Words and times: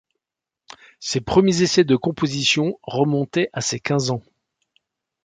Ses 0.99 1.21
premiers 1.21 1.61
essais 1.61 1.83
de 1.83 1.95
composition 1.95 2.75
remontaient 2.81 3.51
à 3.53 3.61
ses 3.61 3.79
quinze 3.79 4.09
ans. 4.09 4.23